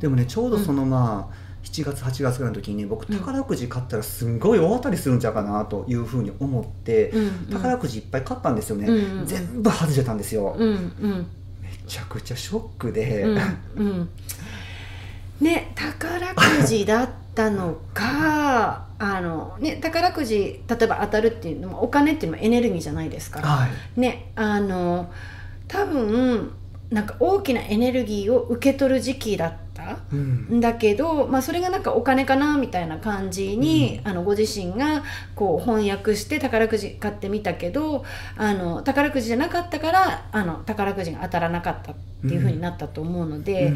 [0.00, 7.46] でもねちょうどそのまあ、7月8月ぐらいの時にね僕宝くじ買ったらすんごい大当たりするんちゃうかなというふうに思って、うんうん。
[7.50, 9.26] 宝くじいっぱい買ったんですよね、うんうん。
[9.26, 11.26] 全部外れたんですよ、うんうん。
[11.60, 13.38] めちゃくちゃショックで、うん
[13.76, 14.08] うん。
[15.40, 23.40] ね宝くじだったのか あのね宝くじ例えば当たるっていうのもお金っていうのもエネルギーじゃないですか。
[23.40, 23.66] は
[23.96, 24.00] い。
[24.00, 25.10] ねあの
[25.68, 26.52] 多分
[26.90, 29.65] なんか大きなエネルギーを受け取る時期だった
[30.12, 30.56] うん。
[30.58, 35.02] んだけど、まあ、それがなんかお金かなみたいな感じに、あのご自身が
[35.34, 38.04] こう翻訳して宝くじ買ってみたけど
[38.36, 43.74] あの宝くじじゃなかったからあの宝くじが当たらなかったっていう風になったと思うので、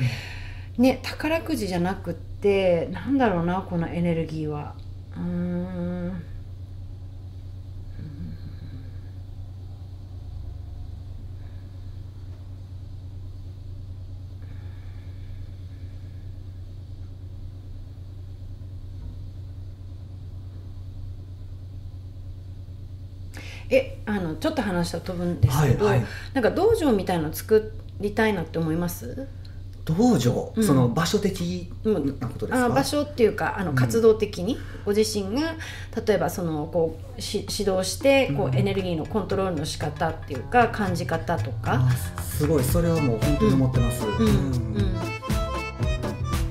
[0.78, 4.74] ね宝くじじゃなくってなんだろうなこのエネルギーは。
[5.14, 6.29] うーん
[23.70, 26.06] えあのちょっと話は飛ぶんですけど、はいはい。
[26.34, 29.28] なんか道場みたいの作りたいなって思います？
[29.84, 30.64] 道場、うん。
[30.64, 33.76] その場所的うんなことですか、あ場所っていうかあのうん。
[33.76, 35.54] 活動的に、ご自身が
[36.06, 38.54] 例えばそのこうし指導してこうん。
[38.54, 41.90] うエネルギーのコントロールの仕方っていうか感じ方とか、あ
[42.22, 42.64] すごい。
[42.64, 44.26] それはもう本当に思ってます、うん。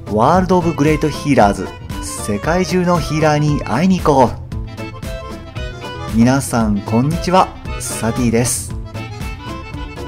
[0.10, 0.16] うん。
[0.16, 1.68] ワールド・オブ・グレート・ヒーラーズ
[2.02, 4.49] 世界中のヒーラーに会いに行こう
[6.16, 7.48] 皆さんこんにちは。
[7.80, 8.74] サティです。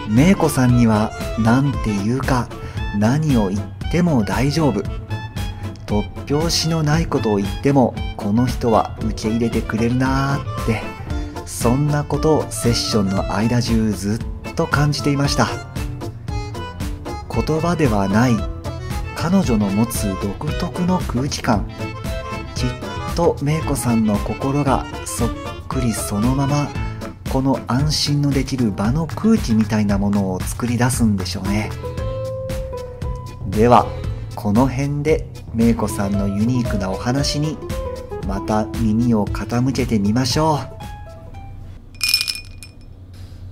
[0.09, 2.49] メイコさんには何て言うか
[2.97, 4.81] 何を言っても大丈夫。
[5.85, 10.81] 突拍子のないことを言ってもこの人は受け入れてくれるなーって。
[11.45, 15.49] そんなことをセッションの間中ずっと感じていました。
[17.29, 18.33] 言葉ではない
[19.16, 21.69] 彼女の持つ独特の空気感。
[22.55, 22.69] きっ
[23.16, 25.29] と芽衣子さんの心がそっ
[25.72, 26.67] くりそのまま
[27.31, 31.69] この安心のできる場の空気みたいなものを作り出すんでしょうね。
[33.47, 33.85] では
[34.35, 37.57] この辺で芽衣子さんのユニークなお話に
[38.28, 40.59] また耳を傾けてみましょ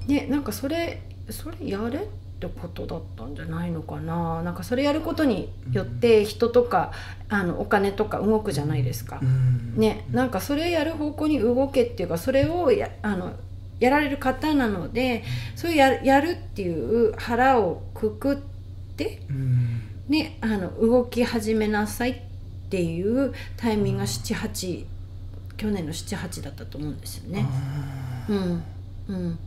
[0.07, 0.11] う。
[0.11, 2.05] ねなんかそれそれやれ？
[2.39, 4.41] ってことだったんじゃないのかな。
[4.43, 6.93] なんかそれやることによって人とか
[7.27, 9.19] あのお金とか動くじゃないですか。
[9.21, 9.25] う。
[9.25, 9.75] ん。
[9.75, 10.05] ね。
[10.11, 13.33] なんかそれやる方向に動けっていうかそれをやあの
[13.79, 15.23] やられる方なので
[15.55, 18.37] それをややるっていう腹をくくっ
[18.95, 19.81] てうん。
[20.07, 22.21] ね、あの動き始めなさいっ
[22.69, 24.85] ていうタイミングが78
[25.55, 27.45] 去年の78だったと思うんですよね。
[28.29, 28.63] うん。
[29.09, 29.39] うん、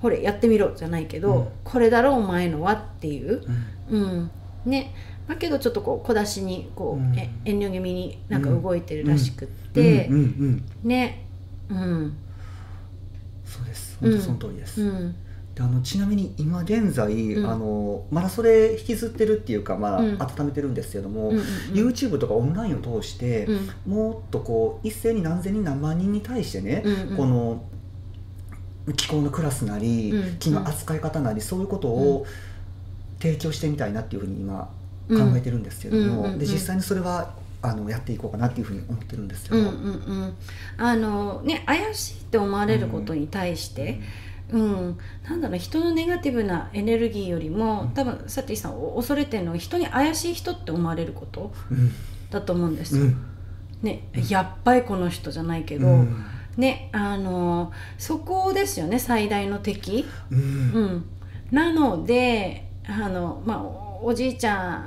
[0.00, 1.48] ほれやってみろじゃないけど、うん。
[1.64, 3.42] これだろお前のはっていう、
[3.88, 4.02] うん。
[4.02, 4.30] うん、
[4.64, 4.94] ね。
[5.26, 7.18] だけどちょっとこう小出しにこう、うん。
[7.18, 10.14] え遠慮気味になんか動いてるらしくって、うん。
[10.14, 10.22] うん。
[10.22, 10.24] う
[10.86, 10.88] ん。
[10.88, 11.26] ね
[11.68, 12.16] うん。
[13.44, 15.14] そうです本当その通りです、うん。
[15.54, 17.50] であのちなみに今現在、うん。
[17.50, 20.18] あのまだそれ引きずってるっていうかまあ、うん。
[20.20, 20.74] 温めてるん。
[20.74, 21.36] ですけども、うん。
[21.38, 21.42] うん。
[21.72, 23.92] YouTube とかオンラインを通して、うん。
[23.92, 27.08] もっとこう一斉に何千人何万人に対してね、うん。
[27.10, 27.16] うん。
[27.16, 27.64] この
[28.94, 32.26] 気候のクラスなり、うん気の扱い方なりそういうことを
[33.20, 34.70] 提供してみたいなっていうふうに今
[35.08, 35.36] 考うん。
[35.36, 36.38] えてるんですけども、うんうんうん。
[36.38, 39.72] で実際にそれはあのやっていこうかなっていうふうに思ってるんですけど、うんうんう
[40.26, 40.34] ん。
[40.76, 44.00] あのね怪しいって思われることに対して、
[44.50, 44.98] うん。
[45.28, 51.92] なんだろう人のネガティブなエネルギーよりも多分サティさんお恐れてるのは人に怪しい人って思われることうん。
[52.30, 53.04] だと思うんですよ。
[53.04, 53.16] うん。
[53.82, 56.24] ねやっぱりこの人じゃないけど、うん
[56.56, 60.06] ねあのそこですよね最大の敵。
[60.30, 60.38] うん。
[60.38, 61.04] うん、
[61.50, 64.78] なのであの、まあ、おおじいちゃ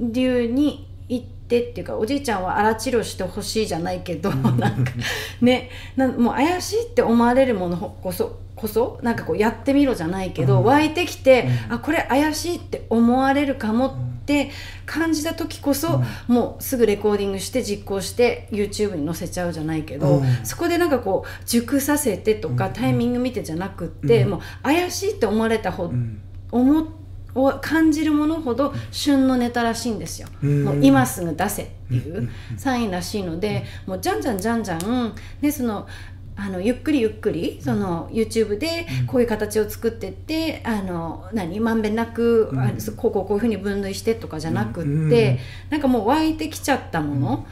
[0.00, 4.92] ん流に行ってっていうかおじいちゃんは荒治療してほしいじゃないけど、なんか
[5.40, 10.64] ねなもう怪しいって思われるものこそこそなんかこうやってみろじゃないけど、うん。
[10.64, 11.74] 湧いてきて、うん。
[11.74, 13.96] あこれ怪しいって思われるかも
[14.26, 14.50] って
[14.86, 20.44] 感じた時こそ、もうすぐレコーディングして実行して YouTube に載せちゃうじゃないけど、うん。
[20.44, 22.72] そこでなんかこう熟させてとか、うん。
[22.72, 24.30] タイミング見てじゃなくって、うん。
[24.30, 26.20] もう怪しいって思われたほ、うん。
[26.50, 26.88] 思
[27.36, 30.64] を感じるものほど旬のネタらしいんですよ、うん。
[30.64, 32.30] もう今すぐ出せっていううん。
[32.56, 35.86] サインらしいので、もうじゃんじゃんじゃんじゃんでその
[36.38, 42.58] あのゆっくりゆっくりその YouTube でこういう形を作ってってあの何まんべんなく、うん。
[42.58, 45.38] あこうこうこういうふうに分類してとかじゃなくって、うん。
[45.70, 47.46] なんかもう湧いてきちゃったもの、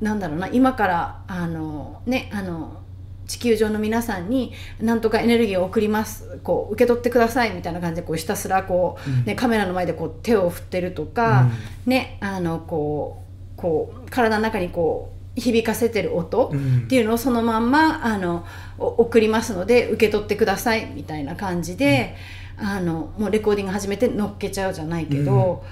[0.00, 2.80] なんだろうな今からあのねあの
[3.26, 9.24] 地球上の皆さんになんとかエネルギーを送りますこう受け取ってくださいみたいな感じでこうひたすらこう、うん。
[9.24, 11.48] ね、カメラの前でこう手を振ってるとか、
[11.86, 13.22] ねあのこ
[13.56, 16.82] うこう体の中にこう響かせてる音うん。
[16.84, 18.44] っていうのをそのまんまあの
[18.78, 22.16] お送りますので受け取ってくださいみたいな感じで、
[22.56, 25.64] あのもうレコーディング始めて乗っけちゃうじゃないけど、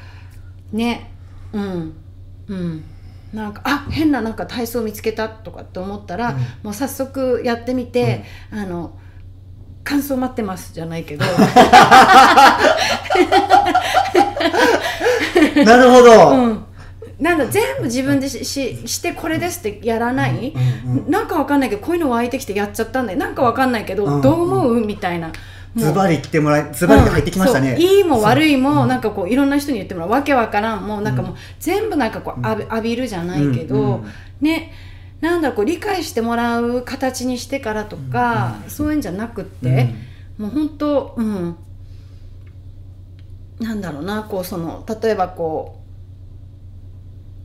[0.73, 1.11] ね。
[1.53, 1.95] うん。
[2.49, 2.85] うん。
[3.33, 6.39] なんかあ変ななんか体操見つけたとかって思ったら、うん。
[6.65, 8.99] もう早速やってみて、あの
[9.85, 11.25] 感想待ってますじゃないけど、
[15.65, 16.65] なるほど、うん、
[17.21, 20.55] なんだ全部自分でしししてこれですってやらない、
[20.87, 23.19] うんうんなんかわかんないけどこういうの湧いてきてやっちゃったんだよ。
[23.19, 24.21] なんかわかんないけど、うん。
[24.23, 24.87] どう思う？
[24.87, 25.31] みたいな。
[25.77, 27.81] ズバリ来てもらいズバリで入ってきましたね、うん。
[27.81, 28.89] いいも悪いも、うん。
[28.89, 30.11] なんかこういろんな人に言ってもらう。
[30.11, 30.87] わけわからん。
[30.87, 34.05] もうなんかもう、全部なんかこう浴び浴びるじゃないけど、うんうん。
[34.41, 34.73] ね
[35.21, 39.95] なんだこう理解してもらう形にしてからとか、そういうんじゃなくって、
[40.39, 41.57] もう本当うん。
[43.61, 45.80] なんだろうなこうその例えばこう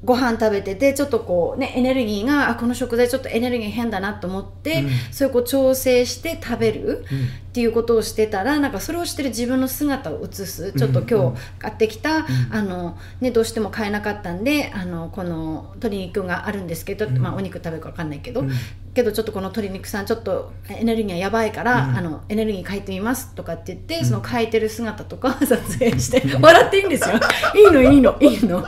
[0.05, 4.89] ご飯食べててちょっとこうねエネルギーがあこの食材ちょっとエネルギー変だなと思って、うん。
[5.11, 7.05] それをこう調整して食べる。
[7.11, 10.73] うんっていうことをしてたらなんかそれをしてる自分の姿を映す。
[10.73, 12.25] ちょっとうん今日買ってきた、ん。
[12.51, 17.17] あのね、どうしても買えなかったんであのこの鶏肉があるんですけど、うん。
[17.17, 18.51] まあ、お肉食べるか分かんないけど、うん。
[18.93, 21.95] けどちょっとこの鶏肉さんちょっとエネルギーがやばいから、うん。
[21.95, 24.05] あのエネルギー変えてみますとかって言って、ん。
[24.05, 27.15] その変えてる姿とか 撮影して笑っていいんですよ。
[27.55, 28.67] いいのいいのいいの。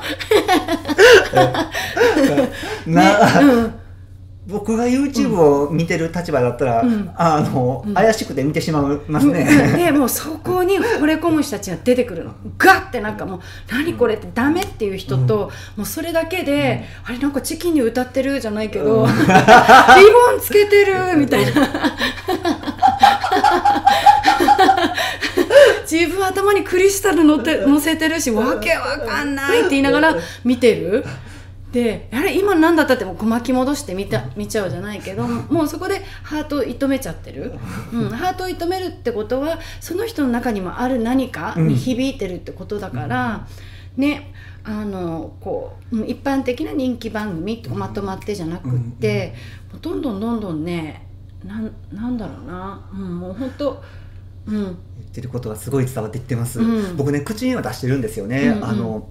[2.88, 3.77] な、うん
[4.48, 7.12] 僕が YouTube を見てる立場だったら、うん。
[7.16, 7.94] あの、うん。
[7.94, 9.34] 怪しくて見てしまいますうん。
[9.34, 9.46] ね、
[9.76, 12.34] でもうそこに惚れ込む人たちが出てくるの。
[12.58, 13.40] ガッてなんかもう
[13.70, 19.08] 「何これ」ってダメっていう人と、もうそれだけで、あれなんかチキンに歌ってるじゃないけど、うん。
[19.12, 21.68] リボンつけてるみたいな。
[25.90, 31.06] 自分頭にクリスタル乗って乗せてるしわけわかんないって言いながら見てる。
[31.72, 37.54] であれ今何だったってもう巻き戻して見た見ちゃうじゃないけどもうそこでハートを射止めちゃってる、
[37.92, 43.48] うん、ハートを射止めるってことはその人の中にもある何かに響いてるってことだから、
[43.98, 44.34] ね
[44.64, 49.34] あのこううん一般的な人気番組とかまとまってじゃなくって、
[49.72, 51.08] もうどんどんどんどんね
[51.46, 53.82] なんなんだろうな、うん、もう本当
[54.48, 54.54] うん。
[54.54, 54.76] 言っ
[55.14, 56.98] てることがすごい伝わってきてます、うん。
[56.98, 58.66] 僕ね口には出してるんですよね、うんうん。
[58.66, 59.10] あの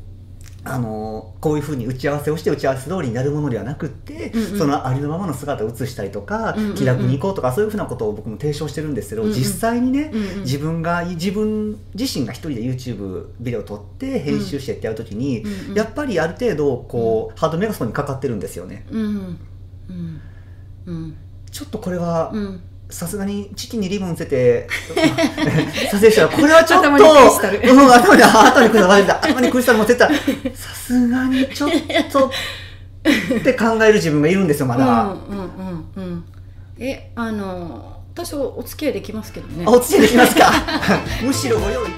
[0.69, 4.59] あのこういうふうに打ち合わせをして打ち合わせ通りになるものではなくって、うんうん。
[4.59, 10.41] そのありのままの姿を映したりとか、うんうんうん気楽に行こうとかそういうふうなことを僕も提唱してるんですけど、うんうん実際にね、うんうん。
[10.41, 18.87] 自分が自分自身が一人で YouTube ビデオ撮って編集してってやるときに、うんうんやっぱりある程度こう、ハードメガソンにかかってるんですよね。
[18.91, 19.39] うん。
[19.89, 20.21] うん。
[20.87, 21.17] うん。
[21.51, 24.69] ちょっとこれはうんさすがにチキンにリボンつけて
[25.91, 30.09] 撮影したらこれはちょっと頭にクリスタルうん、頭に頭にクリスタル頭にクリスタル持ってった。
[30.09, 30.15] ら
[30.55, 31.71] さすがにちょっ
[32.12, 32.31] と
[33.38, 36.25] って考える自分がいるんですよまだ、うんうんうんうん。
[36.79, 39.65] えあの多少お付き合いできますけどね。
[39.67, 40.50] あおつけできますか？
[41.23, 41.91] むしろご用意